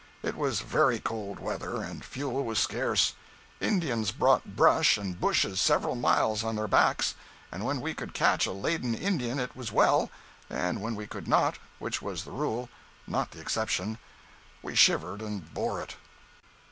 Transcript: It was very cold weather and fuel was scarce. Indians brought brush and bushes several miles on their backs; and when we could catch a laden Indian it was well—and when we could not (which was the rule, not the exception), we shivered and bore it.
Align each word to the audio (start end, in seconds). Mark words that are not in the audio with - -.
It 0.23 0.35
was 0.35 0.61
very 0.61 0.99
cold 0.99 1.37
weather 1.37 1.83
and 1.83 2.03
fuel 2.03 2.43
was 2.43 2.57
scarce. 2.57 3.13
Indians 3.59 4.11
brought 4.11 4.55
brush 4.55 4.97
and 4.97 5.21
bushes 5.21 5.61
several 5.61 5.93
miles 5.93 6.43
on 6.43 6.55
their 6.55 6.67
backs; 6.67 7.13
and 7.51 7.63
when 7.65 7.81
we 7.81 7.93
could 7.93 8.15
catch 8.15 8.47
a 8.47 8.51
laden 8.51 8.95
Indian 8.95 9.37
it 9.39 9.55
was 9.55 9.71
well—and 9.71 10.81
when 10.81 10.95
we 10.95 11.05
could 11.05 11.27
not 11.27 11.59
(which 11.77 12.01
was 12.01 12.23
the 12.23 12.31
rule, 12.31 12.67
not 13.05 13.29
the 13.29 13.41
exception), 13.41 13.99
we 14.63 14.73
shivered 14.73 15.21
and 15.21 15.53
bore 15.53 15.79
it. 15.83 15.95